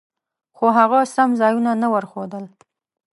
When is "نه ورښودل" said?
1.81-2.45